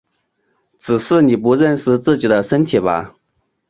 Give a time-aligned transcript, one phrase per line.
[0.79, 3.13] 只是你不认识自己的身体吧！